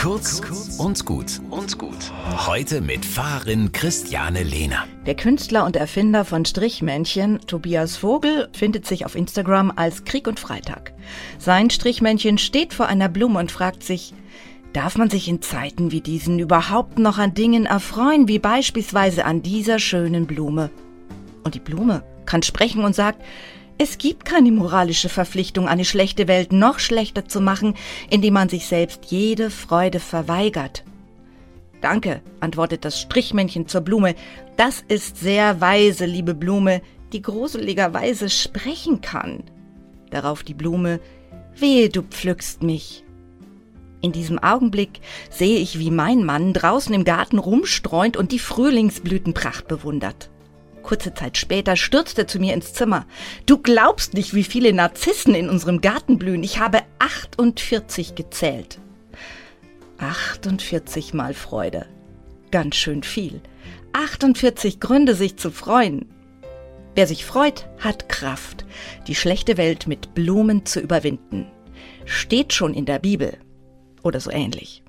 Kurz 0.00 0.40
und 0.78 1.04
gut 1.04 1.42
und 1.50 1.76
gut. 1.76 2.10
Heute 2.46 2.80
mit 2.80 3.04
Fahrerin 3.04 3.70
Christiane 3.70 4.42
Lehner. 4.42 4.86
Der 5.04 5.14
Künstler 5.14 5.66
und 5.66 5.76
Erfinder 5.76 6.24
von 6.24 6.46
Strichmännchen, 6.46 7.40
Tobias 7.46 7.98
Vogel, 7.98 8.48
findet 8.54 8.86
sich 8.86 9.04
auf 9.04 9.14
Instagram 9.14 9.70
als 9.76 10.04
Krieg 10.04 10.26
und 10.26 10.40
Freitag. 10.40 10.94
Sein 11.38 11.68
Strichmännchen 11.68 12.38
steht 12.38 12.72
vor 12.72 12.86
einer 12.86 13.10
Blume 13.10 13.38
und 13.38 13.52
fragt 13.52 13.82
sich, 13.82 14.14
Darf 14.72 14.96
man 14.96 15.10
sich 15.10 15.28
in 15.28 15.42
Zeiten 15.42 15.90
wie 15.90 16.00
diesen 16.00 16.38
überhaupt 16.38 16.98
noch 16.98 17.18
an 17.18 17.34
Dingen 17.34 17.66
erfreuen, 17.66 18.26
wie 18.26 18.38
beispielsweise 18.38 19.26
an 19.26 19.42
dieser 19.42 19.78
schönen 19.78 20.26
Blume? 20.26 20.70
Und 21.44 21.54
die 21.54 21.60
Blume 21.60 22.04
kann 22.24 22.42
sprechen 22.42 22.84
und 22.84 22.94
sagt, 22.94 23.20
es 23.82 23.96
gibt 23.96 24.26
keine 24.26 24.52
moralische 24.52 25.08
Verpflichtung, 25.08 25.66
eine 25.66 25.86
schlechte 25.86 26.28
Welt 26.28 26.52
noch 26.52 26.78
schlechter 26.78 27.26
zu 27.26 27.40
machen, 27.40 27.76
indem 28.10 28.34
man 28.34 28.50
sich 28.50 28.66
selbst 28.66 29.06
jede 29.06 29.48
Freude 29.48 30.00
verweigert. 30.00 30.84
Danke, 31.80 32.20
antwortet 32.40 32.84
das 32.84 33.00
Strichmännchen 33.00 33.68
zur 33.68 33.80
Blume. 33.80 34.16
Das 34.58 34.84
ist 34.86 35.16
sehr 35.16 35.62
weise, 35.62 36.04
liebe 36.04 36.34
Blume, 36.34 36.82
die 37.14 37.22
gruseligerweise 37.22 38.28
sprechen 38.28 39.00
kann. 39.00 39.44
Darauf 40.10 40.42
die 40.42 40.52
Blume, 40.52 41.00
wehe, 41.56 41.88
du 41.88 42.02
pflückst 42.02 42.62
mich. 42.62 43.02
In 44.02 44.12
diesem 44.12 44.38
Augenblick 44.38 45.00
sehe 45.30 45.58
ich, 45.58 45.78
wie 45.78 45.90
mein 45.90 46.22
Mann 46.22 46.52
draußen 46.52 46.94
im 46.94 47.04
Garten 47.04 47.38
rumstreunt 47.38 48.18
und 48.18 48.30
die 48.30 48.40
Frühlingsblütenpracht 48.40 49.68
bewundert. 49.68 50.28
Kurze 50.90 51.14
Zeit 51.14 51.36
später 51.36 51.76
stürzt 51.76 52.18
er 52.18 52.26
zu 52.26 52.40
mir 52.40 52.52
ins 52.52 52.72
Zimmer. 52.72 53.06
Du 53.46 53.58
glaubst 53.58 54.12
nicht, 54.14 54.34
wie 54.34 54.42
viele 54.42 54.72
Narzissen 54.72 55.36
in 55.36 55.48
unserem 55.48 55.80
Garten 55.80 56.18
blühen. 56.18 56.42
Ich 56.42 56.58
habe 56.58 56.80
48 56.98 58.16
gezählt. 58.16 58.80
48 59.98 61.14
mal 61.14 61.32
Freude. 61.32 61.86
Ganz 62.50 62.74
schön 62.74 63.04
viel. 63.04 63.40
48 63.92 64.80
Gründe, 64.80 65.14
sich 65.14 65.36
zu 65.36 65.52
freuen. 65.52 66.06
Wer 66.96 67.06
sich 67.06 67.24
freut, 67.24 67.68
hat 67.78 68.08
Kraft, 68.08 68.64
die 69.06 69.14
schlechte 69.14 69.58
Welt 69.58 69.86
mit 69.86 70.12
Blumen 70.12 70.66
zu 70.66 70.80
überwinden. 70.80 71.46
Steht 72.04 72.52
schon 72.52 72.74
in 72.74 72.84
der 72.84 72.98
Bibel 72.98 73.38
oder 74.02 74.18
so 74.18 74.32
ähnlich. 74.32 74.82